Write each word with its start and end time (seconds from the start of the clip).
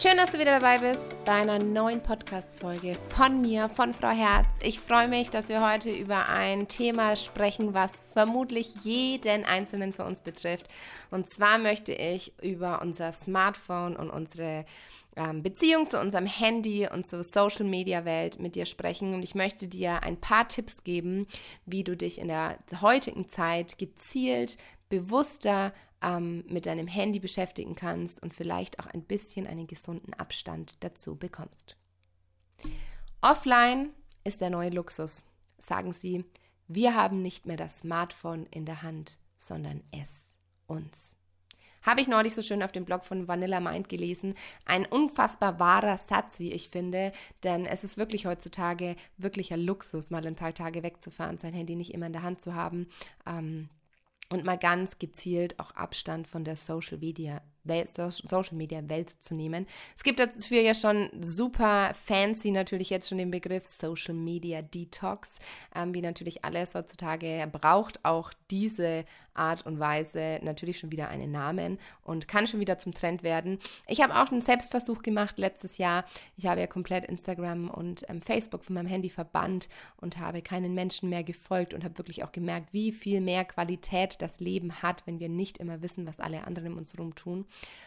Schön, 0.00 0.16
dass 0.16 0.30
du 0.30 0.38
wieder 0.38 0.60
dabei 0.60 0.78
bist 0.78 1.24
bei 1.24 1.32
einer 1.32 1.58
neuen 1.58 2.00
Podcast-Folge 2.00 2.96
von 3.08 3.40
mir, 3.40 3.68
von 3.68 3.92
Frau 3.92 4.10
Herz. 4.10 4.46
Ich 4.62 4.78
freue 4.78 5.08
mich, 5.08 5.28
dass 5.28 5.48
wir 5.48 5.60
heute 5.60 5.90
über 5.90 6.28
ein 6.28 6.68
Thema 6.68 7.16
sprechen, 7.16 7.74
was 7.74 8.04
vermutlich 8.12 8.76
jeden 8.84 9.44
Einzelnen 9.44 9.92
für 9.92 10.04
uns 10.04 10.20
betrifft. 10.20 10.68
Und 11.10 11.28
zwar 11.28 11.58
möchte 11.58 11.92
ich 11.92 12.32
über 12.40 12.80
unser 12.80 13.10
Smartphone 13.10 13.96
und 13.96 14.08
unsere 14.10 14.66
ähm, 15.16 15.42
Beziehung 15.42 15.88
zu 15.88 15.98
unserem 15.98 16.26
Handy 16.26 16.86
und 16.88 17.04
zur 17.04 17.24
Social-Media-Welt 17.24 18.38
mit 18.38 18.54
dir 18.54 18.66
sprechen. 18.66 19.14
Und 19.14 19.24
ich 19.24 19.34
möchte 19.34 19.66
dir 19.66 20.04
ein 20.04 20.20
paar 20.20 20.46
Tipps 20.46 20.84
geben, 20.84 21.26
wie 21.66 21.82
du 21.82 21.96
dich 21.96 22.20
in 22.20 22.28
der 22.28 22.56
heutigen 22.82 23.28
Zeit 23.28 23.78
gezielt 23.78 24.58
bewusster 24.88 25.72
ähm, 26.02 26.44
mit 26.48 26.66
deinem 26.66 26.86
Handy 26.86 27.18
beschäftigen 27.18 27.74
kannst 27.74 28.22
und 28.22 28.34
vielleicht 28.34 28.78
auch 28.78 28.86
ein 28.86 29.02
bisschen 29.02 29.46
einen 29.46 29.66
gesunden 29.66 30.14
Abstand 30.14 30.82
dazu 30.84 31.16
bekommst. 31.16 31.76
Offline 33.20 33.90
ist 34.24 34.40
der 34.40 34.50
neue 34.50 34.70
Luxus, 34.70 35.24
sagen 35.58 35.92
sie. 35.92 36.24
Wir 36.66 36.94
haben 36.94 37.22
nicht 37.22 37.46
mehr 37.46 37.56
das 37.56 37.78
Smartphone 37.78 38.46
in 38.50 38.64
der 38.64 38.82
Hand, 38.82 39.18
sondern 39.38 39.82
es 39.90 40.32
uns. 40.66 41.16
Habe 41.82 42.00
ich 42.00 42.08
neulich 42.08 42.34
so 42.34 42.42
schön 42.42 42.62
auf 42.62 42.72
dem 42.72 42.84
Blog 42.84 43.04
von 43.04 43.28
Vanilla 43.28 43.60
Mind 43.60 43.88
gelesen. 43.88 44.34
Ein 44.66 44.84
unfassbar 44.84 45.58
wahrer 45.58 45.96
Satz, 45.96 46.38
wie 46.38 46.52
ich 46.52 46.68
finde, 46.68 47.12
denn 47.44 47.64
es 47.66 47.84
ist 47.84 47.96
wirklich 47.96 48.26
heutzutage 48.26 48.96
wirklicher 49.16 49.56
Luxus, 49.56 50.10
mal 50.10 50.26
ein 50.26 50.36
paar 50.36 50.52
Tage 50.52 50.82
wegzufahren, 50.82 51.38
sein 51.38 51.54
Handy 51.54 51.76
nicht 51.76 51.94
immer 51.94 52.06
in 52.06 52.12
der 52.12 52.22
Hand 52.22 52.42
zu 52.42 52.54
haben. 52.54 52.88
Ähm, 53.26 53.70
und 54.30 54.44
mal 54.44 54.58
ganz 54.58 54.98
gezielt 54.98 55.58
auch 55.58 55.70
Abstand 55.72 56.28
von 56.28 56.44
der 56.44 56.56
Social 56.56 56.98
Media 56.98 57.42
Social 58.10 58.56
Media 58.56 58.86
Welt 58.88 59.10
zu 59.10 59.34
nehmen. 59.34 59.66
Es 59.96 60.02
gibt 60.02 60.20
dafür 60.20 60.60
ja 60.60 60.74
schon 60.74 61.10
super 61.20 61.92
fancy 61.94 62.50
natürlich 62.50 62.90
jetzt 62.90 63.08
schon 63.08 63.18
den 63.18 63.30
Begriff 63.30 63.64
Social 63.64 64.14
Media 64.14 64.62
Detox, 64.62 65.38
ähm, 65.74 65.94
wie 65.94 66.02
natürlich 66.02 66.44
alles 66.44 66.74
heutzutage 66.74 67.48
braucht 67.52 68.04
auch 68.04 68.32
diese 68.50 69.04
Art 69.38 69.64
und 69.64 69.78
Weise 69.78 70.40
natürlich 70.42 70.78
schon 70.78 70.90
wieder 70.90 71.08
einen 71.08 71.30
Namen 71.30 71.78
und 72.02 72.28
kann 72.28 72.46
schon 72.46 72.60
wieder 72.60 72.76
zum 72.76 72.92
Trend 72.92 73.22
werden. 73.22 73.58
Ich 73.86 74.02
habe 74.02 74.14
auch 74.16 74.30
einen 74.30 74.42
Selbstversuch 74.42 75.02
gemacht 75.02 75.38
letztes 75.38 75.78
Jahr. 75.78 76.04
Ich 76.36 76.46
habe 76.46 76.60
ja 76.60 76.66
komplett 76.66 77.04
Instagram 77.06 77.70
und 77.70 78.04
ähm, 78.08 78.20
Facebook 78.20 78.64
von 78.64 78.74
meinem 78.74 78.88
Handy 78.88 79.10
verbannt 79.10 79.68
und 79.96 80.18
habe 80.18 80.42
keinen 80.42 80.74
Menschen 80.74 81.08
mehr 81.08 81.22
gefolgt 81.22 81.72
und 81.72 81.84
habe 81.84 81.98
wirklich 81.98 82.24
auch 82.24 82.32
gemerkt, 82.32 82.72
wie 82.72 82.92
viel 82.92 83.20
mehr 83.20 83.44
Qualität 83.44 84.20
das 84.20 84.40
Leben 84.40 84.82
hat, 84.82 85.06
wenn 85.06 85.20
wir 85.20 85.28
nicht 85.28 85.58
immer 85.58 85.82
wissen, 85.82 86.06
was 86.06 86.20
alle 86.20 86.46
anderen 86.46 86.72
um 86.72 86.78
uns 86.78 86.92
herum 86.92 87.14
tun. 87.14 87.46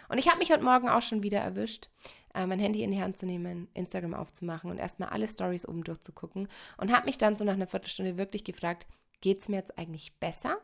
Und 0.09 0.17
ich 0.17 0.27
habe 0.27 0.39
mich 0.39 0.51
heute 0.51 0.63
Morgen 0.63 0.89
auch 0.89 1.01
schon 1.01 1.23
wieder 1.23 1.39
erwischt, 1.39 1.89
äh, 2.33 2.45
mein 2.45 2.59
Handy 2.59 2.83
in 2.83 2.91
die 2.91 3.01
Hand 3.01 3.17
zu 3.17 3.25
nehmen, 3.25 3.69
Instagram 3.73 4.13
aufzumachen 4.13 4.69
und 4.69 4.77
erstmal 4.77 5.09
alle 5.09 5.27
Stories 5.27 5.67
oben 5.67 5.83
durchzugucken 5.83 6.47
und 6.77 6.91
habe 6.91 7.05
mich 7.05 7.17
dann 7.17 7.35
so 7.35 7.43
nach 7.43 7.53
einer 7.53 7.67
Viertelstunde 7.67 8.17
wirklich 8.17 8.43
gefragt, 8.43 8.87
geht 9.21 9.39
es 9.39 9.49
mir 9.49 9.57
jetzt 9.57 9.77
eigentlich 9.77 10.13
besser? 10.19 10.57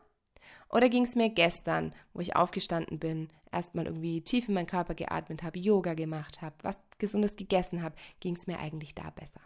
Oder 0.70 0.88
ging 0.88 1.04
es 1.04 1.14
mir 1.14 1.30
gestern, 1.30 1.94
wo 2.12 2.20
ich 2.20 2.36
aufgestanden 2.36 2.98
bin, 2.98 3.30
erstmal 3.52 3.86
irgendwie 3.86 4.22
tief 4.22 4.48
in 4.48 4.54
meinen 4.54 4.66
Körper 4.66 4.94
geatmet 4.94 5.42
habe, 5.42 5.58
Yoga 5.58 5.94
gemacht 5.94 6.42
habe, 6.42 6.56
was 6.62 6.76
Gesundes 6.98 7.36
gegessen 7.36 7.82
habe, 7.82 7.96
ging 8.20 8.36
es 8.36 8.46
mir 8.46 8.58
eigentlich 8.58 8.94
da 8.94 9.10
besser? 9.10 9.40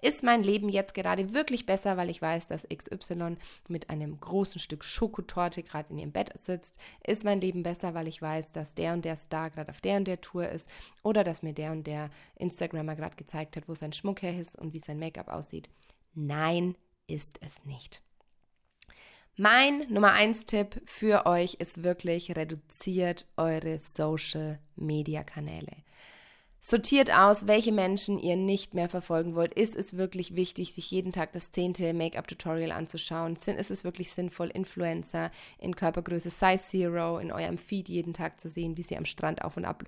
Ist 0.00 0.22
mein 0.22 0.42
Leben 0.42 0.68
jetzt 0.68 0.94
gerade 0.94 1.34
wirklich 1.34 1.66
besser, 1.66 1.96
weil 1.96 2.10
ich 2.10 2.22
weiß, 2.22 2.46
dass 2.46 2.66
XY 2.68 3.36
mit 3.68 3.90
einem 3.90 4.18
großen 4.20 4.60
Stück 4.60 4.84
Schokotorte 4.84 5.62
gerade 5.62 5.90
in 5.90 5.98
ihrem 5.98 6.12
Bett 6.12 6.32
sitzt? 6.42 6.78
Ist 7.04 7.24
mein 7.24 7.40
Leben 7.40 7.62
besser, 7.62 7.94
weil 7.94 8.08
ich 8.08 8.20
weiß, 8.20 8.52
dass 8.52 8.74
der 8.74 8.92
und 8.92 9.04
der 9.04 9.16
Star 9.16 9.50
gerade 9.50 9.70
auf 9.70 9.80
der 9.80 9.96
und 9.96 10.08
der 10.08 10.20
Tour 10.20 10.48
ist? 10.48 10.68
Oder 11.02 11.24
dass 11.24 11.42
mir 11.42 11.52
der 11.52 11.72
und 11.72 11.86
der 11.86 12.10
Instagrammer 12.36 12.96
gerade 12.96 13.16
gezeigt 13.16 13.56
hat, 13.56 13.68
wo 13.68 13.74
sein 13.74 13.92
Schmuck 13.92 14.22
her 14.22 14.38
ist 14.38 14.56
und 14.56 14.72
wie 14.74 14.80
sein 14.80 14.98
Make-up 14.98 15.28
aussieht? 15.28 15.68
Nein, 16.14 16.76
ist 17.06 17.38
es 17.42 17.64
nicht. 17.64 18.02
Mein 19.38 19.80
Nummer 19.90 20.12
eins 20.12 20.46
Tipp 20.46 20.80
für 20.86 21.26
euch 21.26 21.54
ist 21.54 21.84
wirklich, 21.84 22.34
reduziert 22.36 23.26
eure 23.36 23.78
Social 23.78 24.58
Media 24.76 25.24
Kanäle. 25.24 25.76
Sortiert 26.60 27.12
aus, 27.12 27.46
welche 27.46 27.70
Menschen 27.70 28.18
ihr 28.18 28.36
nicht 28.36 28.74
mehr 28.74 28.88
verfolgen 28.88 29.36
wollt. 29.36 29.54
Ist 29.54 29.76
es 29.76 29.96
wirklich 29.96 30.34
wichtig, 30.34 30.72
sich 30.72 30.90
jeden 30.90 31.12
Tag 31.12 31.32
das 31.32 31.52
zehnte 31.52 31.94
Make-up-Tutorial 31.94 32.72
anzuschauen? 32.72 33.36
Ist 33.36 33.70
es 33.70 33.84
wirklich 33.84 34.10
sinnvoll, 34.10 34.48
Influencer 34.48 35.30
in 35.58 35.76
Körpergröße 35.76 36.30
Size 36.30 36.62
Zero 36.62 37.18
in 37.18 37.30
eurem 37.30 37.58
Feed 37.58 37.88
jeden 37.88 38.14
Tag 38.14 38.40
zu 38.40 38.48
sehen, 38.48 38.76
wie 38.76 38.82
sie 38.82 38.96
am 38.96 39.04
Strand 39.04 39.42
auf 39.42 39.56
und 39.56 39.64
ab 39.64 39.84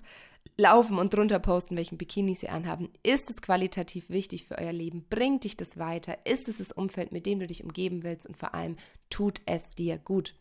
laufen 0.57 0.99
und 0.99 1.13
drunter 1.13 1.39
posten, 1.39 1.77
welchen 1.77 1.97
Bikini 1.97 2.35
sie 2.35 2.49
anhaben? 2.49 2.89
Ist 3.03 3.29
es 3.29 3.41
qualitativ 3.41 4.09
wichtig 4.09 4.45
für 4.45 4.57
euer 4.57 4.73
Leben? 4.73 5.05
Bringt 5.09 5.43
dich 5.45 5.57
das 5.57 5.77
weiter? 5.77 6.17
Ist 6.25 6.47
es 6.47 6.57
das 6.57 6.71
Umfeld, 6.71 7.11
mit 7.11 7.25
dem 7.25 7.39
du 7.39 7.47
dich 7.47 7.63
umgeben 7.63 8.03
willst? 8.03 8.27
Und 8.27 8.37
vor 8.37 8.53
allem, 8.53 8.75
tut 9.09 9.41
es 9.45 9.75
dir 9.75 9.97
gut? 9.97 10.35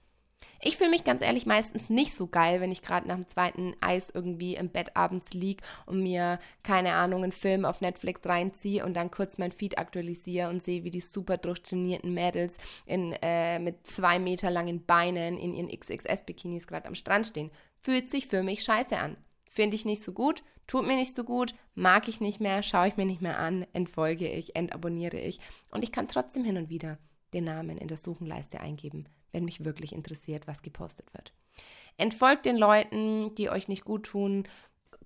Ich 0.60 0.76
fühle 0.76 0.91
mich 0.91 1.04
ganz 1.04 1.22
ehrlich 1.22 1.47
meistens 1.47 1.88
nicht 1.88 2.15
so 2.15 2.26
geil, 2.26 2.60
wenn 2.60 2.72
ich 2.72 2.82
gerade 2.82 3.06
nach 3.06 3.15
dem 3.15 3.28
zweiten 3.28 3.76
Eis 3.81 4.10
irgendwie 4.12 4.56
im 4.56 4.71
Bett 4.71 4.97
abends 4.97 5.32
lieg 5.32 5.62
und 5.87 6.03
mir, 6.03 6.41
keine 6.65 6.94
Ahnung, 6.94 7.22
einen 7.22 7.32
Film 7.32 7.65
auf 7.65 7.81
Netflix 7.81 8.26
reinziehe 8.26 8.84
und 8.84 8.94
dann 8.94 9.12
kurz 9.12 9.38
mein 9.38 9.53
Feed 9.53 9.78
aktualisiere 9.78 10.49
und 10.49 10.60
sehe, 10.60 10.82
wie 10.82 10.91
die 10.91 11.00
super 11.00 11.37
durchtrainierten 11.37 12.12
Mädels 12.12 12.56
in, 12.87 13.12
äh, 13.22 13.60
mit 13.60 13.87
zwei 13.87 14.19
Meter 14.19 14.50
langen 14.50 14.84
Beinen 14.84 15.38
in 15.38 15.54
ihren 15.54 15.69
XXS-Bikinis 15.69 16.66
gerade 16.66 16.88
am 16.88 16.97
Strand 16.97 17.28
stehen. 17.28 17.53
Fühlt 17.81 18.10
sich 18.10 18.26
für 18.26 18.43
mich 18.43 18.65
scheiße 18.65 18.99
an. 18.99 19.16
Finde 19.49 19.76
ich 19.76 19.84
nicht 19.84 20.03
so 20.03 20.12
gut, 20.12 20.43
tut 20.66 20.87
mir 20.87 20.97
nicht 20.97 21.15
so 21.15 21.22
gut, 21.22 21.55
mag 21.76 22.09
ich 22.09 22.20
nicht 22.20 22.41
mehr, 22.41 22.65
schaue 22.65 22.88
ich 22.88 22.97
mir 22.97 23.06
nicht 23.06 23.22
mehr 23.22 23.38
an, 23.38 23.65
entfolge 23.72 24.28
ich, 24.28 24.56
entabonniere 24.56 25.19
ich 25.19 25.38
und 25.70 25.84
ich 25.84 25.93
kann 25.93 26.09
trotzdem 26.09 26.44
hin 26.44 26.59
und 26.59 26.69
wieder 26.69 26.99
den 27.32 27.44
Namen 27.44 27.78
in 27.78 27.88
der 27.88 27.97
Suchenleiste 27.97 28.60
eingeben, 28.60 29.09
wenn 29.33 29.44
mich 29.44 29.65
wirklich 29.65 29.93
interessiert, 29.93 30.47
was 30.47 30.62
gepostet 30.62 31.12
wird. 31.15 31.33
Entfolgt 31.97 32.47
den 32.47 32.56
Leuten, 32.56 33.34
die 33.34 33.50
euch 33.50 33.66
nicht 33.66 33.84
gut 33.84 34.05
tun, 34.06 34.47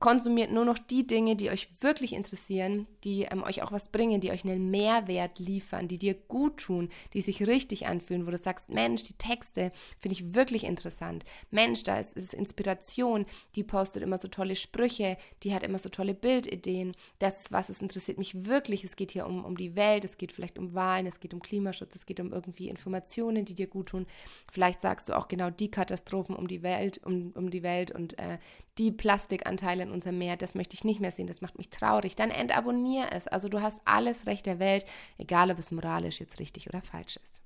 konsumiert 0.03 0.51
nur 0.51 0.65
noch 0.65 0.79
die 0.79 1.07
Dinge, 1.07 1.37
die 1.37 1.49
euch 1.49 1.69
wirklich 1.81 2.13
interessieren, 2.13 2.89
die 3.05 3.23
ähm, 3.23 3.45
euch 3.45 3.63
auch 3.63 3.71
was 3.71 3.89
bringen, 3.89 4.21
die 4.21 4.33
euch 4.33 4.45
einen 4.45 4.69
Mehrwert 4.69 5.39
liefern, 5.39 5.87
die 5.87 5.97
dir 5.97 6.15
gut 6.15 6.57
tun, 6.57 6.89
die 7.13 7.21
sich 7.21 7.47
richtig 7.47 7.87
anfühlen, 7.87 8.27
wo 8.27 8.33
du 8.33 8.37
sagst, 8.37 8.69
Mensch, 8.69 9.05
die 9.05 9.13
Texte 9.13 9.71
finde 10.01 10.17
ich 10.17 10.35
wirklich 10.35 10.65
interessant. 10.65 11.25
Mensch, 11.53 11.85
da 11.85 12.01
ist, 12.01 12.15
ist 12.15 12.35
Inspiration, 12.35 13.27
die 13.55 13.63
postet 13.63 14.03
immer 14.03 14.19
so 14.19 14.27
tolle 14.27 14.57
Sprüche, 14.57 15.17
die 15.45 15.55
hat 15.55 15.63
immer 15.63 15.79
so 15.79 15.89
tolle 15.89 16.15
Bildideen. 16.15 16.97
Das 17.21 17.43
ist 17.43 17.53
was, 17.53 17.69
es 17.69 17.81
interessiert 17.81 18.19
mich 18.19 18.45
wirklich. 18.45 18.83
Es 18.83 18.97
geht 18.97 19.13
hier 19.13 19.25
um, 19.25 19.45
um 19.45 19.57
die 19.57 19.77
Welt, 19.77 20.05
es 20.05 20.19
geht 20.19 20.33
vielleicht 20.33 20.59
um 20.59 20.75
Wahlen, 20.75 21.07
es 21.07 21.21
geht 21.21 21.33
um 21.33 21.41
Klimaschutz, 21.41 21.95
es 21.95 22.07
geht 22.07 22.19
um 22.19 22.33
irgendwie 22.33 22.69
Informationen, 22.69 23.45
die 23.45 23.55
dir 23.55 23.69
gut 23.69 23.91
tun. 23.91 24.07
Vielleicht 24.51 24.81
sagst 24.81 25.09
du 25.09 25.17
auch 25.17 25.29
genau 25.29 25.51
die 25.51 25.71
Katastrophen 25.71 26.35
um 26.35 26.49
die 26.49 26.65
Welt, 26.65 27.01
um, 27.05 27.31
um 27.37 27.51
die 27.51 27.63
Welt 27.63 27.93
und 27.93 28.19
äh, 28.19 28.39
die 28.79 28.91
Plastikanteile 28.91 29.83
in 29.83 29.91
unserem 29.91 30.19
Meer, 30.19 30.37
das 30.37 30.55
möchte 30.55 30.75
ich 30.75 30.85
nicht 30.85 31.01
mehr 31.01 31.13
sehen, 31.13 31.27
das 31.27 31.41
macht 31.41 31.59
mich 31.59 31.69
traurig, 31.69 32.17
dann 32.17 32.31
entabonnier 32.31 33.09
es. 33.13 33.29
Also 33.29 33.49
du 33.49 33.61
hast 33.61 33.81
alles 33.85 34.27
Recht 34.27 34.47
der 34.47 34.59
Welt, 34.59 34.87
egal 35.19 35.51
ob 35.51 35.59
es 35.59 35.71
moralisch 35.71 36.21
jetzt 36.21 36.41
richtig 36.41 36.69
oder 36.69 36.83
falsch 36.83 37.17
ist. 37.17 37.43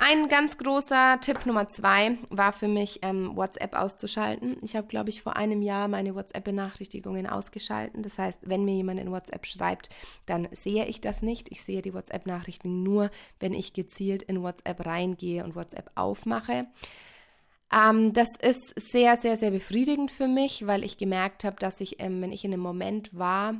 Ein 0.00 0.28
ganz 0.28 0.56
großer 0.58 1.18
Tipp 1.20 1.44
Nummer 1.44 1.66
zwei 1.66 2.18
war 2.30 2.52
für 2.52 2.68
mich, 2.68 3.00
ähm, 3.02 3.34
WhatsApp 3.34 3.74
auszuschalten. 3.74 4.56
Ich 4.62 4.76
habe, 4.76 4.86
glaube 4.86 5.10
ich, 5.10 5.22
vor 5.22 5.36
einem 5.36 5.60
Jahr 5.60 5.88
meine 5.88 6.14
WhatsApp-Benachrichtigungen 6.14 7.26
ausgeschalten. 7.26 8.04
Das 8.04 8.16
heißt, 8.16 8.48
wenn 8.48 8.64
mir 8.64 8.76
jemand 8.76 9.00
in 9.00 9.10
WhatsApp 9.10 9.44
schreibt, 9.44 9.90
dann 10.24 10.46
sehe 10.52 10.86
ich 10.86 11.00
das 11.00 11.20
nicht. 11.20 11.50
Ich 11.50 11.64
sehe 11.64 11.82
die 11.82 11.94
WhatsApp-Nachrichten 11.94 12.84
nur, 12.84 13.10
wenn 13.40 13.54
ich 13.54 13.72
gezielt 13.72 14.22
in 14.22 14.40
WhatsApp 14.40 14.86
reingehe 14.86 15.42
und 15.42 15.56
WhatsApp 15.56 15.90
aufmache. 15.96 16.68
Ähm, 17.72 18.12
das 18.12 18.36
ist 18.36 18.74
sehr, 18.78 19.16
sehr, 19.16 19.36
sehr 19.36 19.50
befriedigend 19.50 20.10
für 20.10 20.28
mich, 20.28 20.66
weil 20.66 20.84
ich 20.84 20.96
gemerkt 20.96 21.44
habe, 21.44 21.56
dass 21.56 21.80
ich, 21.80 22.00
ähm, 22.00 22.22
wenn 22.22 22.32
ich 22.32 22.44
in 22.44 22.52
einem 22.52 22.62
Moment 22.62 23.16
war, 23.16 23.54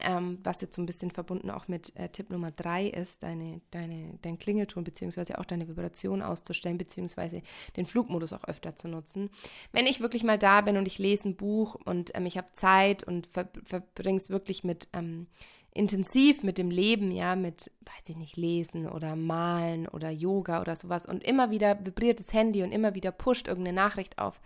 ähm, 0.00 0.38
was 0.42 0.60
jetzt 0.60 0.74
so 0.74 0.82
ein 0.82 0.86
bisschen 0.86 1.10
verbunden 1.10 1.50
auch 1.50 1.68
mit 1.68 1.96
äh, 1.96 2.08
Tipp 2.08 2.30
Nummer 2.30 2.50
drei 2.50 2.86
ist, 2.86 3.22
deine, 3.22 3.60
deine, 3.70 4.18
dein 4.22 4.38
Klingelton 4.38 4.84
beziehungsweise 4.84 5.38
auch 5.38 5.44
deine 5.44 5.68
Vibration 5.68 6.22
auszustellen, 6.22 6.76
beziehungsweise 6.76 7.40
den 7.76 7.86
Flugmodus 7.86 8.32
auch 8.32 8.44
öfter 8.44 8.76
zu 8.76 8.88
nutzen. 8.88 9.30
Wenn 9.72 9.86
ich 9.86 10.00
wirklich 10.00 10.22
mal 10.22 10.38
da 10.38 10.60
bin 10.60 10.76
und 10.76 10.86
ich 10.86 10.98
lese 10.98 11.30
ein 11.30 11.36
Buch 11.36 11.76
und 11.84 12.14
ähm, 12.14 12.26
ich 12.26 12.36
habe 12.36 12.48
Zeit 12.52 13.04
und 13.04 13.26
ver 13.26 13.48
verbringe 13.64 14.18
es 14.18 14.28
wirklich 14.28 14.64
mit 14.64 14.88
ähm, 14.92 15.28
intensiv 15.76 16.42
mit 16.42 16.58
dem 16.58 16.70
Leben, 16.70 17.10
ja, 17.12 17.36
mit, 17.36 17.70
weiß 17.80 18.08
ich 18.08 18.16
nicht, 18.16 18.36
lesen 18.36 18.88
oder 18.88 19.14
malen 19.14 19.86
oder 19.88 20.10
Yoga 20.10 20.60
oder 20.60 20.74
sowas 20.76 21.06
und 21.06 21.22
immer 21.22 21.50
wieder 21.50 21.84
vibriert 21.84 22.20
das 22.20 22.32
Handy 22.32 22.62
und 22.62 22.72
immer 22.72 22.94
wieder 22.94 23.12
pusht 23.12 23.48
irgendeine 23.48 23.76
Nachricht 23.76 24.18
auf, 24.18 24.40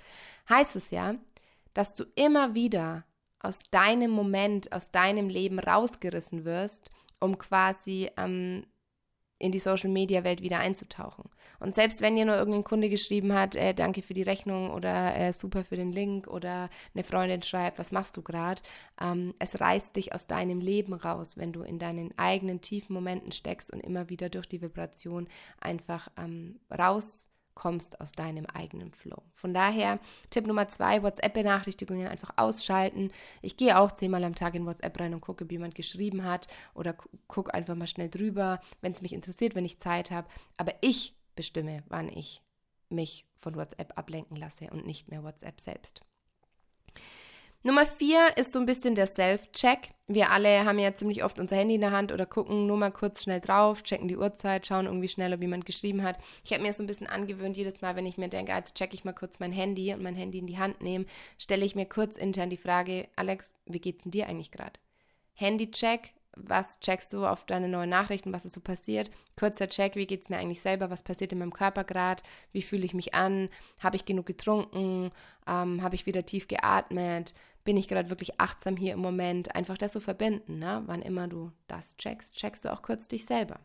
heißt 0.49 0.77
es 0.77 0.91
ja, 0.91 1.15
dass 1.73 1.94
du 1.94 2.05
immer 2.15 2.55
wieder 2.55 3.05
aus 3.38 3.62
deinem 3.71 4.11
Moment, 4.11 4.73
aus 4.73 4.91
deinem 4.91 5.29
Leben 5.29 5.59
rausgerissen 5.59 6.44
wirst, 6.44 6.91
um 7.21 7.38
quasi 7.38 8.11
ähm, 8.17 8.67
in 9.41 9.53
die 9.53 9.59
Social-Media-Welt 9.59 10.43
wieder 10.43 10.61
einzutauchen. 10.61 11.25
Und 11.59 11.75
selbst 11.75 12.03
wenn 12.03 12.15
dir 12.15 12.27
nur 12.27 12.37
irgendein 12.37 12.63
Kunde 12.63 12.89
geschrieben 12.89 13.33
hat, 13.33 13.57
äh, 13.57 13.75
danke 13.75 14.03
für 14.03 14.15
die 14.15 14.23
Rechnung 14.23 14.71
oder 14.71 15.17
äh, 15.17 15.33
super 15.33 15.65
für 15.65 15.77
den 15.77 15.93
Link 15.93 16.29
oder 16.29 16.69
eine 16.95 17.05
Freundin 17.05 17.43
schreibt, 17.43 17.79
was 17.79 17.91
machst 17.91 18.17
du 18.17 18.23
gerade, 18.23 18.61
ähm, 19.01 19.35
es 19.39 19.61
reißt 19.61 19.97
dich 19.97 20.15
aus 20.15 20.27
deinem 20.27 20.61
Leben 20.61 20.93
raus, 20.93 21.37
wenn 21.37 21.53
du 21.53 21.63
in 21.63 21.79
deinen 21.79 22.17
eigenen 22.19 22.61
tiefen 22.61 22.93
Momenten 22.93 23.33
steckst 23.33 23.73
und 23.73 23.81
immer 23.81 24.11
wieder 24.11 24.29
durch 24.29 24.47
die 24.47 24.61
Vibration 24.61 25.27
einfach 25.59 26.09
ähm, 26.19 26.61
raus 26.71 27.30
kommst 27.61 28.01
aus 28.01 28.12
deinem 28.12 28.47
eigenen 28.47 28.91
Flow. 28.91 29.23
Von 29.35 29.53
daher, 29.53 30.01
Tipp 30.31 30.47
Nummer 30.47 30.69
zwei, 30.69 31.03
WhatsApp-Benachrichtigungen 31.03 32.09
einfach 32.09 32.33
ausschalten. 32.37 33.12
Ich 33.43 33.59
gehe 33.59 33.79
auch 33.79 33.93
zehnmal 33.93 34.25
am 34.25 34.35
Tag 34.35 34.55
in 34.55 34.65
WhatsApp 34.65 34.99
rein 34.99 35.12
und 35.12 35.21
gucke, 35.21 35.49
wie 35.51 35.55
jemand 35.55 35.75
geschrieben 35.75 36.25
hat 36.25 36.49
oder 36.75 36.97
gucke 37.29 37.53
einfach 37.53 37.75
mal 37.75 37.87
schnell 37.87 38.09
drüber, 38.09 38.61
wenn 38.81 38.93
es 38.93 39.03
mich 39.03 39.12
interessiert, 39.12 39.55
wenn 39.55 39.67
ich 39.67 39.79
Zeit 39.79 40.11
habe. 40.11 40.27
Aber 40.57 40.73
ich 40.81 41.15
bestimme, 41.37 41.83
wann 41.89 42.09
ich 42.09 42.43
mich 42.89 43.27
von 43.37 43.57
WhatsApp 43.57 43.93
ablenken 43.99 44.39
lasse 44.39 44.71
und 44.71 44.87
nicht 44.87 45.11
mehr 45.11 45.23
WhatsApp 45.23 45.61
selbst. 45.61 46.01
Nummer 47.62 47.85
vier 47.85 48.39
ist 48.39 48.53
so 48.55 48.59
ein 48.59 48.65
bisschen 48.65 48.95
der 48.95 49.07
Self-Check. 49.07 49.91
Wir 50.09 50.31
alle 50.31 50.65
haben 50.65 50.79
ja 50.79 50.95
ziemlich 50.95 51.23
oft 51.25 51.39
unser 51.39 51.57
Handy 51.57 51.75
in 51.75 51.83
der 51.83 51.91
Hand 51.91 52.11
oder 52.11 52.25
gucken 52.25 52.67
nur 52.67 52.79
mal 52.79 52.91
kurz 52.91 53.23
schnell 53.23 53.39
drauf, 53.39 53.83
checken 53.83 54.09
die 54.09 54.17
Uhrzeit, 54.17 54.67
schauen 54.67 54.87
irgendwie 54.87 55.11
schnell, 55.11 55.35
ob 55.35 55.43
jemand 55.43 55.67
geschrieben 55.67 56.03
hat. 56.03 56.17
Ich 56.43 56.55
habe 56.55 56.62
mir 56.62 56.73
so 56.73 56.83
ein 56.83 56.87
bisschen 56.87 57.07
angewöhnt, 57.07 57.59
jedes 57.59 57.83
Mal, 57.83 57.97
wenn 57.97 58.07
ich 58.07 58.17
mir 58.17 58.29
denke, 58.31 58.53
jetzt 58.53 58.77
checke 58.77 58.95
ich 58.95 59.05
mal 59.05 59.12
kurz 59.12 59.41
mein 59.41 59.53
Handy 59.53 59.93
und 59.93 60.03
mein 60.03 60.15
Handy 60.15 60.39
in 60.39 60.47
die 60.47 60.57
Hand 60.57 60.81
nehme, 60.81 61.05
stelle 61.37 61.67
ich 61.67 61.75
mir 61.75 61.85
kurz 61.85 62.17
intern 62.17 62.49
die 62.49 62.57
Frage, 62.57 63.09
Alex, 63.15 63.53
wie 63.67 63.81
geht's 63.81 64.05
denn 64.05 64.13
dir 64.13 64.27
eigentlich 64.27 64.53
gerade? 64.53 64.81
Handy-Check, 65.35 66.15
was 66.37 66.81
checkst 66.81 67.13
du 67.13 67.27
auf 67.27 67.45
deine 67.45 67.69
neuen 67.69 67.91
Nachrichten, 67.91 68.33
was 68.33 68.45
ist 68.45 68.55
so 68.55 68.61
passiert? 68.61 69.11
Kurzer 69.39 69.69
Check, 69.69 69.97
wie 69.97 70.06
geht 70.06 70.23
es 70.23 70.29
mir 70.29 70.39
eigentlich 70.39 70.61
selber, 70.61 70.91
was 70.91 71.03
passiert 71.03 71.33
in 71.33 71.39
meinem 71.39 71.53
Körper 71.53 71.85
gerade, 71.85 72.23
wie 72.53 72.63
fühle 72.63 72.85
ich 72.85 72.95
mich 72.95 73.15
an, 73.15 73.49
habe 73.81 73.97
ich 73.97 74.05
genug 74.05 74.27
getrunken, 74.27 75.11
ähm, 75.47 75.83
habe 75.83 75.95
ich 75.95 76.06
wieder 76.06 76.25
tief 76.25 76.49
geatmet, 76.49 77.35
bin 77.65 77.77
ich 77.77 77.89
gerade 77.89 78.11
wirklich 78.11 78.41
achtsam 78.41 78.77
hier 78.77 78.95
im 78.95 79.01
Moment, 79.01 79.55
einfach 79.55 79.79
das 79.79 79.93
so 79.93 80.01
verbinden, 80.01 80.59
ne? 80.59 80.83
wann 80.87 81.03
immer 81.03 81.29
du 81.29 81.53
das 81.67 81.97
checkst, 81.97 82.35
checkst 82.37 82.65
du 82.65 82.73
auch 82.73 82.83
kurz 82.83 83.09
dich 83.09 83.25
selber. 83.25 83.61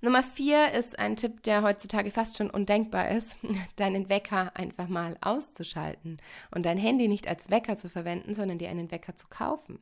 Nummer 0.00 0.22
vier 0.22 0.72
ist 0.72 0.96
ein 0.98 1.16
Tipp, 1.16 1.42
der 1.42 1.62
heutzutage 1.62 2.12
fast 2.12 2.36
schon 2.36 2.50
undenkbar 2.50 3.10
ist, 3.10 3.36
deinen 3.76 4.08
Wecker 4.08 4.52
einfach 4.54 4.86
mal 4.86 5.16
auszuschalten 5.20 6.18
und 6.52 6.66
dein 6.66 6.78
Handy 6.78 7.08
nicht 7.08 7.26
als 7.26 7.50
Wecker 7.50 7.76
zu 7.76 7.90
verwenden, 7.90 8.32
sondern 8.32 8.58
dir 8.58 8.68
einen 8.70 8.92
Wecker 8.92 9.16
zu 9.16 9.26
kaufen. 9.28 9.80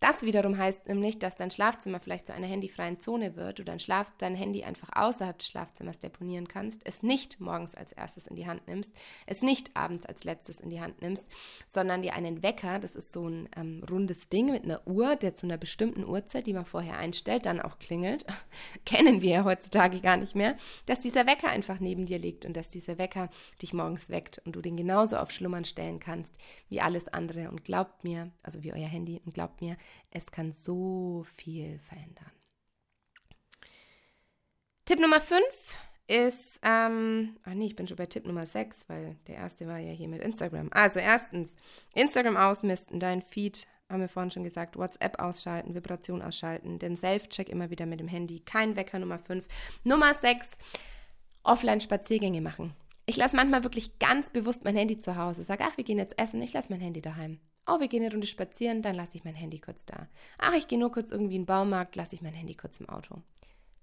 Das 0.00 0.22
wiederum 0.22 0.58
heißt 0.58 0.88
nämlich, 0.88 1.18
dass 1.18 1.36
dein 1.36 1.50
Schlafzimmer 1.50 2.00
vielleicht 2.00 2.26
zu 2.26 2.34
einer 2.34 2.46
handyfreien 2.46 3.00
Zone 3.00 3.36
wird, 3.36 3.62
Schlaf, 3.80 4.12
dein 4.18 4.34
Handy 4.34 4.64
einfach 4.64 4.90
außerhalb 4.94 5.38
des 5.38 5.48
Schlafzimmers 5.48 5.98
deponieren 5.98 6.48
kannst, 6.48 6.86
es 6.86 7.02
nicht 7.02 7.40
morgens 7.40 7.74
als 7.74 7.92
erstes 7.92 8.26
in 8.26 8.36
die 8.36 8.46
Hand 8.46 8.66
nimmst, 8.68 8.92
es 9.26 9.42
nicht 9.42 9.76
abends 9.76 10.06
als 10.06 10.24
letztes 10.24 10.60
in 10.60 10.70
die 10.70 10.80
Hand 10.80 11.02
nimmst, 11.02 11.26
sondern 11.66 12.02
dir 12.02 12.14
einen 12.14 12.42
Wecker, 12.42 12.78
das 12.78 12.96
ist 12.96 13.12
so 13.12 13.28
ein 13.28 13.48
ähm, 13.56 13.84
rundes 13.88 14.28
Ding 14.28 14.50
mit 14.50 14.64
einer 14.64 14.86
Uhr, 14.86 15.16
der 15.16 15.34
zu 15.34 15.46
einer 15.46 15.58
bestimmten 15.58 16.04
Uhrzeit, 16.04 16.46
die 16.46 16.54
man 16.54 16.64
vorher 16.64 16.98
einstellt, 16.98 17.46
dann 17.46 17.60
auch 17.60 17.78
klingelt, 17.78 18.24
kennen 18.84 19.22
wir 19.22 19.30
ja 19.30 19.44
heutzutage 19.44 20.00
gar 20.00 20.16
nicht 20.16 20.34
mehr, 20.34 20.56
dass 20.86 21.00
dieser 21.00 21.26
Wecker 21.26 21.48
einfach 21.48 21.80
neben 21.80 22.06
dir 22.06 22.18
liegt 22.18 22.44
und 22.44 22.56
dass 22.56 22.68
dieser 22.68 22.98
Wecker 22.98 23.30
dich 23.62 23.72
morgens 23.72 24.10
weckt 24.10 24.40
und 24.44 24.56
du 24.56 24.60
den 24.60 24.76
genauso 24.76 25.16
auf 25.16 25.30
Schlummern 25.30 25.64
stellen 25.64 26.00
kannst 26.00 26.36
wie 26.68 26.80
alles 26.80 27.08
andere. 27.08 27.50
Und 27.50 27.64
glaubt 27.64 28.04
mir, 28.04 28.30
also 28.42 28.62
wie 28.62 28.72
euer 28.72 28.88
Handy 28.88 29.20
und 29.24 29.34
glaubt 29.34 29.60
mir, 29.60 29.76
es 30.10 30.26
kann 30.26 30.52
so 30.52 31.24
viel 31.36 31.78
verändern. 31.78 32.30
Tipp 34.84 35.00
Nummer 35.00 35.20
5 35.20 35.42
ist, 36.06 36.60
ähm, 36.62 37.36
ach 37.44 37.54
nee, 37.54 37.66
ich 37.66 37.76
bin 37.76 37.88
schon 37.88 37.96
bei 37.96 38.06
Tipp 38.06 38.26
Nummer 38.26 38.46
6, 38.46 38.88
weil 38.88 39.16
der 39.26 39.36
erste 39.36 39.66
war 39.66 39.78
ja 39.78 39.92
hier 39.92 40.08
mit 40.08 40.22
Instagram. 40.22 40.68
Also 40.72 41.00
erstens, 41.00 41.56
Instagram 41.94 42.36
ausmisten, 42.36 43.00
dein 43.00 43.22
Feed, 43.22 43.66
haben 43.88 44.00
wir 44.00 44.08
vorhin 44.08 44.30
schon 44.30 44.44
gesagt, 44.44 44.76
WhatsApp 44.76 45.20
ausschalten, 45.20 45.74
Vibration 45.74 46.22
ausschalten, 46.22 46.78
den 46.78 46.96
Self-Check 46.96 47.48
immer 47.48 47.70
wieder 47.70 47.86
mit 47.86 48.00
dem 48.00 48.08
Handy, 48.08 48.40
kein 48.40 48.76
Wecker 48.76 48.98
Nummer 48.98 49.18
5. 49.18 49.46
Nummer 49.84 50.14
6, 50.14 50.50
Offline-Spaziergänge 51.42 52.40
machen. 52.40 52.74
Ich 53.06 53.16
lasse 53.16 53.36
manchmal 53.36 53.62
wirklich 53.62 53.98
ganz 53.98 54.30
bewusst 54.30 54.64
mein 54.64 54.76
Handy 54.76 54.98
zu 54.98 55.16
Hause, 55.16 55.44
sage, 55.44 55.64
ach, 55.66 55.76
wir 55.76 55.84
gehen 55.84 55.98
jetzt 55.98 56.18
essen, 56.18 56.42
ich 56.42 56.52
lasse 56.52 56.70
mein 56.70 56.80
Handy 56.80 57.00
daheim. 57.00 57.40
Oh, 57.66 57.80
wir 57.80 57.88
gehen 57.88 58.02
eine 58.02 58.12
Runde 58.12 58.26
spazieren, 58.26 58.82
dann 58.82 58.94
lasse 58.94 59.16
ich 59.16 59.24
mein 59.24 59.34
Handy 59.34 59.58
kurz 59.58 59.84
da. 59.84 60.08
Ach, 60.38 60.54
ich 60.54 60.68
gehe 60.68 60.78
nur 60.78 60.92
kurz 60.92 61.10
irgendwie 61.10 61.34
in 61.36 61.42
den 61.42 61.46
Baumarkt, 61.46 61.96
lasse 61.96 62.14
ich 62.14 62.22
mein 62.22 62.34
Handy 62.34 62.54
kurz 62.54 62.78
im 62.78 62.88
Auto. 62.88 63.22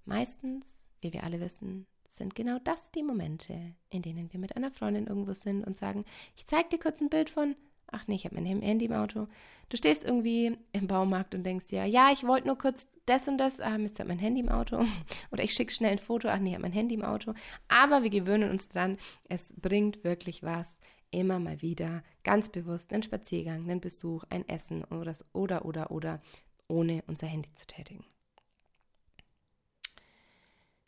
Meistens, 0.04 0.88
wie 1.00 1.12
wir 1.12 1.24
alle 1.24 1.40
wissen, 1.40 1.86
sind 2.06 2.34
genau 2.34 2.58
das 2.62 2.90
die 2.90 3.02
Momente, 3.02 3.74
in 3.90 4.02
denen 4.02 4.32
wir 4.32 4.40
mit 4.40 4.56
einer 4.56 4.70
Freundin 4.70 5.06
irgendwo 5.06 5.34
sind 5.34 5.64
und 5.64 5.76
sagen, 5.76 6.04
ich 6.36 6.46
zeige 6.46 6.70
dir 6.70 6.78
kurz 6.78 7.00
ein 7.00 7.10
Bild 7.10 7.30
von, 7.30 7.56
ach 7.94 8.06
nee, 8.06 8.16
ich 8.16 8.24
habe 8.24 8.34
mein 8.34 8.46
Handy 8.46 8.86
im 8.86 8.92
Auto. 8.92 9.28
Du 9.68 9.76
stehst 9.76 10.04
irgendwie 10.04 10.56
im 10.72 10.86
Baumarkt 10.86 11.34
und 11.34 11.44
denkst 11.44 11.68
dir, 11.68 11.84
ja, 11.84 12.10
ich 12.12 12.26
wollte 12.26 12.46
nur 12.46 12.58
kurz 12.58 12.88
das 13.06 13.28
und 13.28 13.38
das, 13.38 13.60
ah, 13.60 13.78
Mist, 13.78 13.98
ich 13.98 14.06
mein 14.06 14.18
Handy 14.18 14.40
im 14.40 14.48
Auto. 14.48 14.84
Oder 15.30 15.44
ich 15.44 15.54
schicke 15.54 15.72
schnell 15.72 15.92
ein 15.92 15.98
Foto, 15.98 16.28
ach 16.28 16.38
nee, 16.38 16.50
ich 16.50 16.54
habe 16.54 16.62
mein 16.62 16.72
Handy 16.72 16.94
im 16.94 17.04
Auto. 17.04 17.34
Aber 17.68 18.02
wir 18.02 18.10
gewöhnen 18.10 18.50
uns 18.50 18.68
dran, 18.68 18.98
es 19.28 19.54
bringt 19.60 20.04
wirklich 20.04 20.42
was, 20.42 20.78
immer 21.14 21.38
mal 21.38 21.62
wieder 21.62 22.02
ganz 22.22 22.48
bewusst 22.50 22.92
einen 22.92 23.02
Spaziergang, 23.02 23.62
einen 23.62 23.80
Besuch, 23.80 24.24
ein 24.30 24.48
Essen 24.48 24.84
oder 24.84 25.14
oder 25.32 25.64
oder 25.64 25.90
oder 25.90 26.20
ohne 26.68 27.02
unser 27.06 27.26
Handy 27.26 27.52
zu 27.54 27.66
tätigen. 27.66 28.04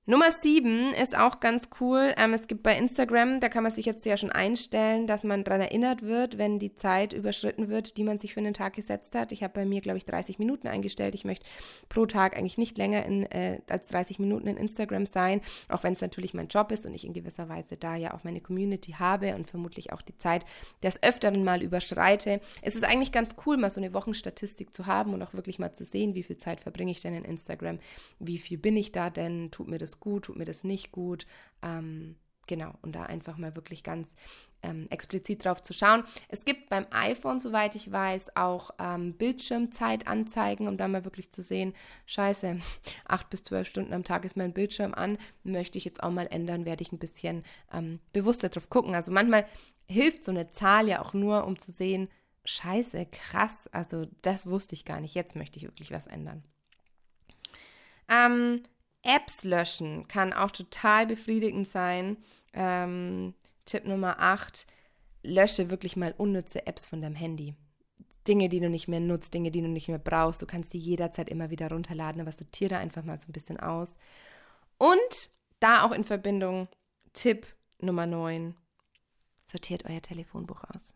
Nummer 0.09 0.31
sieben 0.31 0.93
ist 0.95 1.19
auch 1.19 1.41
ganz 1.41 1.69
cool. 1.81 2.15
Ähm, 2.17 2.33
es 2.33 2.47
gibt 2.47 2.63
bei 2.63 2.79
Instagram, 2.79 3.41
da 3.41 3.49
kann 3.49 3.65
man 3.65 3.73
sich 3.73 3.87
jetzt 3.87 4.07
ja 4.07 4.17
schon 4.17 4.31
einstellen, 4.31 5.09
dass 5.09 5.25
man 5.25 5.43
daran 5.43 5.61
erinnert 5.61 6.03
wird, 6.03 6.39
wenn 6.39 6.61
die 6.61 6.77
Zeit 6.77 7.13
überschritten 7.13 7.69
wird, 7.69 7.97
die 7.97 8.05
man 8.05 8.21
sich 8.21 8.33
für 8.33 8.41
den 8.41 8.55
Tag 8.55 8.75
gesetzt 8.75 9.17
hat. 9.17 9.33
Ich 9.33 9.43
habe 9.43 9.55
bei 9.55 9.65
mir, 9.65 9.81
glaube 9.81 9.99
ich, 9.99 10.05
30 10.05 10.39
Minuten 10.39 10.69
eingestellt. 10.69 11.17
Ich 11.17 11.25
möchte 11.25 11.45
pro 11.89 12.07
Tag 12.07 12.39
eigentlich 12.39 12.57
nicht 12.57 12.79
länger 12.79 13.05
in, 13.05 13.25
äh, 13.33 13.59
als 13.69 13.89
30 13.89 14.21
Minuten 14.21 14.47
in 14.47 14.57
Instagram 14.57 15.07
sein, 15.07 15.41
auch 15.69 15.83
wenn 15.83 15.95
es 15.95 16.01
natürlich 16.01 16.35
mein 16.35 16.47
Job 16.47 16.71
ist 16.71 16.87
und 16.87 16.95
ich 16.95 17.05
in 17.05 17.13
gewisser 17.13 17.49
Weise 17.49 17.77
da 17.77 17.97
ja 17.97 18.15
auch 18.15 18.23
meine 18.23 18.41
Community 18.41 18.93
habe 18.93 19.35
und 19.35 19.51
vermutlich 19.51 19.93
auch 19.93 20.03
die 20.03 20.17
Zeit 20.19 20.45
des 20.85 21.03
Öfteren 21.03 21.43
mal 21.43 21.65
überschreite. 21.65 22.41
Es 22.63 22.77
ist 22.77 22.85
eigentlich 22.85 23.11
ganz 23.11 23.35
cool, 23.45 23.57
mal 23.57 23.73
so 23.73 23.81
eine 23.81 23.93
Wochenstatistik 23.93 24.73
zu 24.73 24.87
haben 24.87 25.15
und 25.15 25.23
auch 25.25 25.35
wirklich 25.35 25.59
mal 25.59 25.73
zu 25.73 25.83
sehen, 25.83 26.15
wie 26.15 26.23
viel 26.23 26.37
Zeit 26.37 26.61
verbringe 26.61 26.93
ich 26.93 27.03
denn 27.03 27.15
in 27.15 27.25
Instagram, 27.25 27.81
wie 28.21 28.39
viel 28.39 28.57
bin 28.57 28.77
ich 28.77 28.93
da 28.93 29.11
denn, 29.11 29.51
tut 29.51 29.67
mir 29.67 29.79
das 29.79 29.96
gut, 30.01 30.27
tut 30.27 30.37
mir 30.37 30.45
das 30.45 30.65
nicht 30.65 30.93
gut. 30.93 31.27
Ähm, 31.63 32.17
genau, 32.47 32.73
und 32.83 32.93
da 32.93 33.05
einfach 33.05 33.37
mal 33.37 33.55
wirklich 33.57 33.83
ganz 33.83 34.15
ähm, 34.63 34.87
explizit 34.91 35.45
drauf 35.45 35.63
zu 35.63 35.73
schauen. 35.73 36.05
Es 36.29 36.45
gibt 36.45 36.69
beim 36.69 36.87
iPhone, 36.91 37.41
soweit 37.41 37.75
ich 37.75 37.91
weiß, 37.91 38.37
auch 38.37 38.71
ähm, 38.79 39.15
Bildschirmzeitanzeigen, 39.15 40.69
um 40.69 40.77
da 40.77 40.89
mal 40.89 41.05
wirklich 41.05 41.31
zu 41.33 41.43
sehen, 41.43 41.75
scheiße, 42.07 42.59
acht 43.07 43.31
bis 43.31 43.45
zwölf 43.45 43.69
Stunden 43.69 43.93
am 43.93 44.05
Tag 44.05 44.25
ist 44.25 44.37
mein 44.37 44.53
Bildschirm 44.53 44.95
an, 44.95 45.19
möchte 45.45 45.79
ich 45.79 45.85
jetzt 45.85 46.03
auch 46.03 46.11
mal 46.11 46.27
ändern, 46.27 46.65
werde 46.65 46.83
ich 46.83 46.93
ein 46.93 46.99
bisschen 46.99 47.45
ähm, 47.73 48.01
bewusster 48.13 48.49
drauf 48.49 48.71
gucken. 48.71 48.95
Also 48.95 49.13
manchmal 49.13 49.47
hilft 49.89 50.25
so 50.25 50.31
eine 50.31 50.51
Zahl 50.51 50.89
ja 50.89 51.03
auch 51.03 51.15
nur, 51.15 51.45
um 51.45 51.59
zu 51.59 51.73
sehen, 51.73 52.09
scheiße, 52.45 53.07
krass, 53.07 53.69
also 53.73 54.07
das 54.23 54.47
wusste 54.47 54.75
ich 54.75 54.85
gar 54.85 55.01
nicht, 55.01 55.15
jetzt 55.15 55.37
möchte 55.37 55.59
ich 55.59 55.65
wirklich 55.65 55.91
was 55.91 56.07
ändern. 56.07 56.45
Ähm, 58.09 58.63
Apps 59.07 59.45
löschen 59.45 60.09
kann 60.09 60.33
auch 60.33 60.51
total 60.51 61.07
befriedigend 61.07 61.67
sein. 61.67 62.17
Ähm, 62.53 63.35
Tipp 63.65 63.87
Nummer 63.87 64.21
8, 64.21 64.67
lösche 65.23 65.71
wirklich 65.71 65.97
mal 65.97 66.15
unnütze 66.17 66.67
Apps 66.67 66.87
von 66.87 67.01
deinem 67.01 67.15
Handy. 67.15 67.55
Dinge, 68.27 68.49
die 68.49 68.61
du 68.61 68.69
nicht 68.69 68.89
mehr 68.89 69.01
nutzt, 69.01 69.35
Dinge, 69.35 69.51
die 69.51 69.63
du 69.63 69.69
nicht 69.69 69.89
mehr 69.89 69.99
brauchst. 69.99 70.43
Du 70.43 70.47
kannst 70.47 70.73
die 70.73 70.79
jederzeit 70.79 71.29
immer 71.29 71.51
wieder 71.51 71.71
runterladen, 71.71 72.21
aber 72.21 72.33
sortiere 72.33 72.79
einfach 72.79 73.05
mal 73.05 73.21
so 73.21 73.29
ein 73.29 73.33
bisschen 73.33 73.61
aus. 73.61 73.97
Und 74.79 75.31
da 75.61 75.85
auch 75.85 75.93
in 75.93 76.05
Verbindung 76.05 76.69
Tipp 77.13 77.47
Nummer 77.81 78.07
9, 78.07 78.57
sortiert 79.45 79.85
euer 79.85 80.03
Telefonbuch 80.03 80.65
aus. 80.75 80.93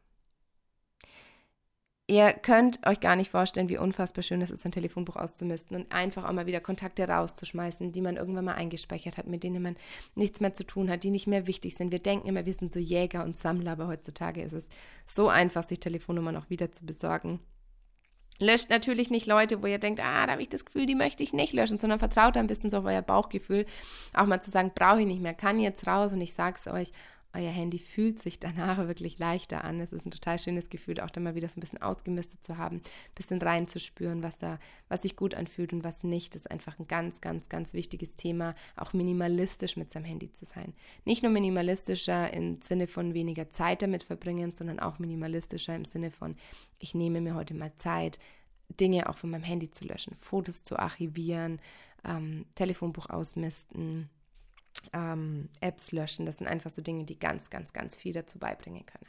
Ihr 2.11 2.33
könnt 2.33 2.85
euch 2.85 2.99
gar 2.99 3.15
nicht 3.15 3.31
vorstellen, 3.31 3.69
wie 3.69 3.79
unfassbar 3.79 4.25
schön 4.25 4.43
es 4.43 4.51
ist, 4.51 4.67
ein 4.67 4.73
Telefonbuch 4.73 5.15
auszumisten 5.15 5.77
und 5.77 5.93
einfach 5.93 6.25
auch 6.25 6.33
mal 6.33 6.47
wieder 6.47 6.59
Kontakte 6.59 7.07
rauszuschmeißen, 7.07 7.93
die 7.93 8.01
man 8.01 8.17
irgendwann 8.17 8.47
mal 8.47 8.55
eingespeichert 8.55 9.17
hat, 9.17 9.29
mit 9.29 9.45
denen 9.45 9.63
man 9.63 9.77
nichts 10.17 10.41
mehr 10.41 10.53
zu 10.53 10.67
tun 10.67 10.91
hat, 10.91 11.05
die 11.05 11.13
nicht 11.13 11.29
mehr 11.29 11.47
wichtig 11.47 11.77
sind. 11.77 11.93
Wir 11.93 12.01
denken 12.01 12.27
immer, 12.27 12.45
wir 12.47 12.53
sind 12.53 12.73
so 12.73 12.81
Jäger 12.81 13.23
und 13.23 13.39
Sammler, 13.39 13.71
aber 13.71 13.87
heutzutage 13.87 14.43
ist 14.43 14.55
es 14.55 14.69
so 15.07 15.29
einfach, 15.29 15.63
sich 15.63 15.79
Telefonnummern 15.79 16.35
auch 16.35 16.51
wieder 16.51 16.73
zu 16.73 16.85
besorgen. 16.85 17.39
Löscht 18.41 18.71
natürlich 18.71 19.11
nicht 19.11 19.29
Leute, 19.29 19.63
wo 19.63 19.67
ihr 19.67 19.79
denkt, 19.79 20.01
ah, 20.01 20.27
da 20.27 20.33
habe 20.33 20.43
ich 20.43 20.49
das 20.49 20.65
Gefühl, 20.65 20.87
die 20.87 20.97
möchte 20.97 21.23
ich 21.23 21.33
nicht 21.33 21.53
löschen, 21.53 21.79
sondern 21.79 22.01
vertraut 22.01 22.37
ein 22.37 22.49
bisschen 22.49 22.73
so 22.73 22.79
auf 22.79 22.87
euer 22.87 23.03
Bauchgefühl. 23.03 23.67
Auch 24.15 24.27
mal 24.27 24.43
zu 24.43 24.51
sagen, 24.51 24.73
brauche 24.75 25.03
ich 25.03 25.07
nicht 25.07 25.23
mehr, 25.23 25.35
kann 25.35 25.61
jetzt 25.61 25.87
raus 25.87 26.13
und 26.13 26.21
ich 26.21 26.35
sage 26.35 26.57
es 26.59 26.67
euch 26.67 26.91
euer 27.33 27.51
Handy 27.51 27.79
fühlt 27.79 28.19
sich 28.19 28.41
danach 28.41 28.79
wirklich 28.79 29.19
leichter 29.19 29.65
an. 29.65 29.81
Es 29.81 29.93
ist 29.93 30.07
ein 30.07 30.11
total 30.11 30.39
schönes 30.39 30.71
Gefühl, 30.71 31.01
auch 31.01 31.11
dann 31.11 31.23
mal 31.23 31.35
wieder 31.35 31.49
so 31.49 31.59
ein 31.59 31.61
bisschen 31.61 31.83
ausgemistet 31.83 32.43
zu 32.43 32.59
haben, 32.59 32.77
ein 32.77 33.15
bisschen 33.15 33.41
reinzuspüren, 33.41 34.23
was 34.23 34.39
da, 34.39 34.59
was 34.89 35.03
sich 35.03 35.17
gut 35.17 35.35
anfühlt 35.35 35.73
und 35.73 35.85
was 35.85 36.03
nicht. 36.03 36.35
Das 36.35 36.43
ist 36.43 36.51
einfach 36.51 36.79
ein 36.79 36.89
ganz, 36.89 37.21
ganz, 37.21 37.49
ganz 37.49 37.75
wichtiges 37.75 38.17
Thema, 38.17 38.55
auch 38.77 38.93
minimalistisch 38.93 39.77
mit 39.77 39.91
seinem 39.91 40.05
Handy 40.05 40.33
zu 40.33 40.45
sein. 40.45 40.75
Nicht 41.05 41.23
nur 41.23 41.33
minimalistischer 41.33 42.33
im 42.33 42.61
Sinne 42.63 42.87
von 42.87 43.15
weniger 43.15 43.51
Zeit 43.51 43.83
damit 43.83 44.03
verbringen, 44.03 44.55
sondern 44.55 44.81
auch 44.81 44.99
minimalistischer 44.99 45.75
im 45.75 45.85
Sinne 45.85 46.11
von, 46.11 46.37
ich 46.79 46.95
nehme 46.95 47.21
mir 47.21 47.35
heute 47.35 47.55
mal 47.55 47.75
Zeit, 47.77 48.19
Dinge 48.79 49.09
auch 49.09 49.17
von 49.17 49.31
meinem 49.31 49.43
Handy 49.43 49.71
zu 49.71 49.85
löschen, 49.85 50.15
Fotos 50.15 50.63
zu 50.63 50.79
archivieren, 50.79 51.61
ähm, 52.05 52.47
Telefonbuch 52.55 53.11
ausmisten, 53.11 54.09
ähm, 54.93 55.49
Apps 55.61 55.93
löschen. 55.93 56.27
Das 56.27 56.39
sind 56.39 56.47
einfach 56.47 56.71
so 56.71 56.83
Dinge, 56.83 57.05
die 57.05 57.19
ganz, 57.19 57.51
ganz, 57.51 57.73
ganz 57.73 57.97
viel 57.97 58.13
dazu 58.13 58.39
beibringen 58.39 58.85
können. 58.87 59.07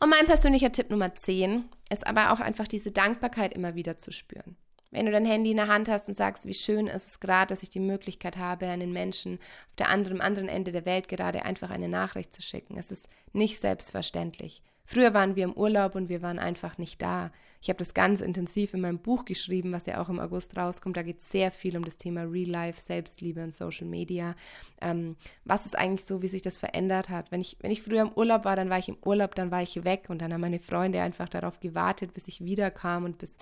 Und 0.00 0.10
mein 0.10 0.26
persönlicher 0.26 0.70
Tipp 0.70 0.90
Nummer 0.90 1.14
10 1.14 1.64
ist 1.90 2.06
aber 2.06 2.32
auch 2.32 2.40
einfach 2.40 2.68
diese 2.68 2.92
Dankbarkeit 2.92 3.52
immer 3.52 3.74
wieder 3.74 3.96
zu 3.96 4.12
spüren. 4.12 4.56
Wenn 4.90 5.06
du 5.06 5.12
dein 5.12 5.26
Handy 5.26 5.50
in 5.50 5.58
der 5.58 5.68
Hand 5.68 5.88
hast 5.88 6.08
und 6.08 6.14
sagst, 6.14 6.46
wie 6.46 6.54
schön 6.54 6.86
ist 6.86 7.06
es 7.06 7.20
gerade, 7.20 7.48
dass 7.48 7.62
ich 7.62 7.68
die 7.68 7.80
Möglichkeit 7.80 8.38
habe, 8.38 8.66
einen 8.66 8.92
Menschen 8.92 9.38
auf 9.68 9.76
der 9.76 9.90
anderen, 9.90 10.20
anderen 10.20 10.48
Ende 10.48 10.72
der 10.72 10.86
Welt 10.86 11.08
gerade 11.08 11.44
einfach 11.44 11.70
eine 11.70 11.88
Nachricht 11.88 12.32
zu 12.32 12.40
schicken. 12.40 12.78
Es 12.78 12.90
ist 12.90 13.08
nicht 13.32 13.60
selbstverständlich. 13.60 14.62
Früher 14.90 15.12
waren 15.12 15.36
wir 15.36 15.44
im 15.44 15.52
Urlaub 15.52 15.96
und 15.96 16.08
wir 16.08 16.22
waren 16.22 16.38
einfach 16.38 16.78
nicht 16.78 17.02
da. 17.02 17.30
Ich 17.60 17.68
habe 17.68 17.76
das 17.76 17.92
ganz 17.92 18.22
intensiv 18.22 18.72
in 18.72 18.80
meinem 18.80 19.00
Buch 19.00 19.26
geschrieben, 19.26 19.70
was 19.70 19.84
ja 19.84 20.00
auch 20.00 20.08
im 20.08 20.18
August 20.18 20.56
rauskommt. 20.56 20.96
Da 20.96 21.02
geht 21.02 21.18
es 21.18 21.30
sehr 21.30 21.50
viel 21.50 21.76
um 21.76 21.84
das 21.84 21.98
Thema 21.98 22.22
Real 22.22 22.48
Life, 22.48 22.80
Selbstliebe 22.80 23.44
und 23.44 23.54
Social 23.54 23.86
Media. 23.86 24.34
Ähm, 24.80 25.16
was 25.44 25.66
ist 25.66 25.76
eigentlich 25.76 26.06
so, 26.06 26.22
wie 26.22 26.28
sich 26.28 26.40
das 26.40 26.58
verändert 26.58 27.10
hat? 27.10 27.30
Wenn 27.30 27.42
ich, 27.42 27.58
wenn 27.60 27.70
ich 27.70 27.82
früher 27.82 28.00
im 28.00 28.12
Urlaub 28.14 28.46
war, 28.46 28.56
dann 28.56 28.70
war 28.70 28.78
ich 28.78 28.88
im 28.88 28.96
Urlaub, 29.04 29.34
dann 29.34 29.50
war 29.50 29.60
ich 29.60 29.84
weg 29.84 30.06
und 30.08 30.22
dann 30.22 30.32
haben 30.32 30.40
meine 30.40 30.58
Freunde 30.58 31.02
einfach 31.02 31.28
darauf 31.28 31.60
gewartet, 31.60 32.14
bis 32.14 32.26
ich 32.26 32.42
wiederkam 32.42 33.04
und 33.04 33.18
bis 33.18 33.36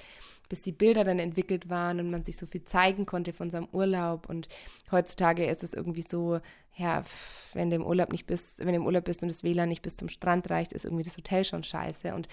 bis 0.49 0.63
die 0.63 0.73
Bilder 0.73 1.05
dann 1.05 1.19
entwickelt 1.19 1.69
waren 1.69 2.01
und 2.01 2.11
man 2.11 2.25
sich 2.25 2.37
so 2.37 2.47
viel 2.47 2.65
zeigen 2.65 3.07
konnte 3.07 3.33
von 3.33 3.51
seinem 3.51 3.69
Urlaub. 3.73 4.29
Und 4.29 4.49
heutzutage 4.91 5.47
ist 5.47 5.65
es 5.65 5.75
irgendwie 5.75 6.03
so, 6.03 6.41
ja, 6.77 7.05
wenn 7.55 7.71
du 7.71 7.77
im 7.77 7.87
Urlaub 7.87 8.13
nicht 8.13 8.27
bist, 8.27 8.61
wenn 8.61 8.69
du 8.69 8.75
im 8.75 8.87
Urlaub 8.87 9.05
bist 9.05 9.23
und 9.23 9.29
das 9.29 9.43
WLAN 9.43 9.69
nicht 9.69 9.83
bis 9.83 9.97
zum 9.97 10.09
Strand 10.09 10.51
reicht, 10.51 10.73
ist 10.73 10.85
irgendwie 10.85 11.05
das 11.05 11.17
Hotel 11.17 11.45
schon 11.45 11.65
scheiße. 11.65 12.15
Und 12.15 12.29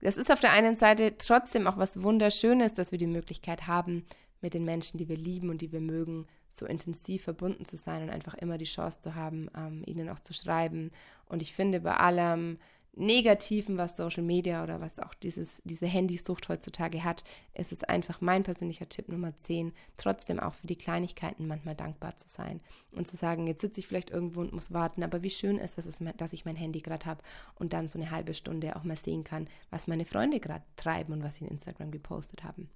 das 0.00 0.16
ist 0.16 0.32
auf 0.32 0.40
der 0.40 0.52
einen 0.52 0.76
Seite 0.76 1.16
trotzdem 1.18 1.66
auch 1.66 1.76
was 1.76 2.02
Wunderschönes, 2.02 2.74
dass 2.74 2.90
wir 2.90 2.98
die 2.98 3.06
Möglichkeit 3.06 3.66
haben, 3.66 4.04
mit 4.40 4.54
den 4.54 4.64
Menschen, 4.64 4.98
die 4.98 5.08
wir 5.08 5.16
lieben 5.16 5.50
und 5.50 5.60
die 5.60 5.70
wir 5.70 5.80
mögen, 5.80 6.26
so 6.50 6.66
intensiv 6.66 7.22
verbunden 7.22 7.64
zu 7.64 7.76
sein 7.76 8.02
und 8.02 8.10
einfach 8.10 8.34
immer 8.34 8.58
die 8.58 8.66
Chance 8.66 9.00
zu 9.00 9.14
haben, 9.14 9.48
ähm, 9.56 9.82
ihnen 9.86 10.08
auch 10.08 10.18
zu 10.18 10.34
schreiben. 10.34 10.90
Und 11.26 11.40
ich 11.40 11.54
finde 11.54 11.80
bei 11.80 11.94
allem 11.94 12.58
Negativen, 12.94 13.78
was 13.78 13.96
Social 13.96 14.22
Media 14.22 14.62
oder 14.62 14.80
was 14.82 14.98
auch 14.98 15.14
dieses, 15.14 15.62
diese 15.64 15.86
Handysucht 15.86 16.50
heutzutage 16.50 17.02
hat, 17.04 17.24
ist 17.54 17.72
es 17.72 17.84
einfach 17.84 18.20
mein 18.20 18.42
persönlicher 18.42 18.88
Tipp 18.88 19.08
Nummer 19.08 19.34
10, 19.34 19.72
trotzdem 19.96 20.38
auch 20.38 20.52
für 20.52 20.66
die 20.66 20.76
Kleinigkeiten 20.76 21.46
manchmal 21.46 21.74
dankbar 21.74 22.16
zu 22.16 22.28
sein 22.28 22.60
und 22.90 23.08
zu 23.08 23.16
sagen, 23.16 23.46
jetzt 23.46 23.62
sitze 23.62 23.80
ich 23.80 23.86
vielleicht 23.86 24.10
irgendwo 24.10 24.40
und 24.40 24.52
muss 24.52 24.74
warten, 24.74 25.02
aber 25.02 25.22
wie 25.22 25.30
schön 25.30 25.56
ist 25.56 25.78
es, 25.78 26.00
dass 26.18 26.32
ich 26.34 26.44
mein 26.44 26.56
Handy 26.56 26.80
gerade 26.80 27.06
habe 27.06 27.22
und 27.54 27.72
dann 27.72 27.88
so 27.88 27.98
eine 27.98 28.10
halbe 28.10 28.34
Stunde 28.34 28.76
auch 28.76 28.84
mal 28.84 28.98
sehen 28.98 29.24
kann, 29.24 29.48
was 29.70 29.86
meine 29.86 30.04
Freunde 30.04 30.38
gerade 30.38 30.64
treiben 30.76 31.14
und 31.14 31.22
was 31.22 31.36
sie 31.36 31.44
in 31.44 31.50
Instagram 31.50 31.92
gepostet 31.92 32.44
haben. 32.44 32.68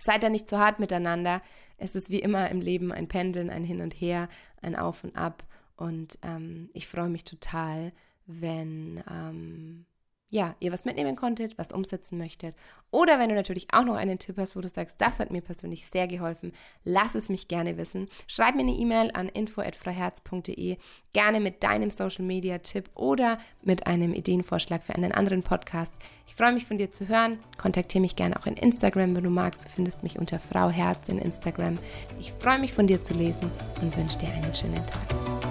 Seid 0.00 0.24
da 0.24 0.28
nicht 0.28 0.48
zu 0.48 0.58
hart 0.58 0.80
miteinander. 0.80 1.40
Es 1.78 1.94
ist 1.94 2.10
wie 2.10 2.18
immer 2.18 2.50
im 2.50 2.60
Leben 2.60 2.90
ein 2.90 3.06
Pendeln, 3.06 3.50
ein 3.50 3.64
Hin 3.64 3.80
und 3.80 3.94
Her, 3.94 4.28
ein 4.60 4.74
Auf 4.74 5.04
und 5.04 5.16
Ab. 5.16 5.44
Und 5.76 6.18
ähm, 6.22 6.70
ich 6.72 6.88
freue 6.88 7.08
mich 7.08 7.24
total, 7.24 7.92
wenn 8.26 9.02
ähm, 9.10 9.86
ja, 10.34 10.56
ihr 10.58 10.72
was 10.72 10.84
mitnehmen 10.84 11.14
konntet, 11.14 11.56
was 11.58 11.72
umsetzen 11.72 12.18
möchtet. 12.18 12.56
Oder 12.90 13.20
wenn 13.20 13.28
du 13.28 13.36
natürlich 13.36 13.68
auch 13.72 13.84
noch 13.84 13.94
einen 13.94 14.18
Tipp 14.18 14.36
hast, 14.36 14.56
wo 14.56 14.60
du 14.60 14.68
sagst, 14.68 15.00
das 15.00 15.20
hat 15.20 15.30
mir 15.30 15.42
persönlich 15.42 15.86
sehr 15.86 16.08
geholfen, 16.08 16.52
lass 16.82 17.14
es 17.14 17.28
mich 17.28 17.46
gerne 17.46 17.76
wissen. 17.76 18.08
Schreib 18.26 18.56
mir 18.56 18.62
eine 18.62 18.72
E-Mail 18.72 19.12
an 19.14 19.28
info@freiherz.de, 19.28 20.76
gerne 21.12 21.38
mit 21.38 21.62
deinem 21.62 21.88
Social 21.90 22.24
Media 22.24 22.58
Tipp 22.58 22.90
oder 22.96 23.38
mit 23.62 23.86
einem 23.86 24.12
Ideenvorschlag 24.12 24.82
für 24.82 24.96
einen 24.96 25.12
anderen 25.12 25.44
Podcast. 25.44 25.92
Ich 26.26 26.34
freue 26.34 26.52
mich 26.52 26.64
von 26.64 26.78
dir 26.78 26.90
zu 26.90 27.06
hören. 27.06 27.38
Kontaktiere 27.56 28.02
mich 28.02 28.16
gerne 28.16 28.36
auch 28.36 28.46
in 28.46 28.56
Instagram, 28.56 29.14
wenn 29.14 29.22
du 29.24 29.30
magst. 29.30 29.64
Du 29.64 29.68
findest 29.68 30.02
mich 30.02 30.18
unter 30.18 30.40
Frau 30.40 30.68
Herz 30.68 31.08
in 31.08 31.20
Instagram. 31.20 31.78
Ich 32.18 32.32
freue 32.32 32.58
mich 32.58 32.72
von 32.72 32.88
dir 32.88 33.00
zu 33.00 33.14
lesen 33.14 33.52
und 33.80 33.96
wünsche 33.96 34.18
dir 34.18 34.32
einen 34.32 34.52
schönen 34.52 34.84
Tag. 34.84 35.43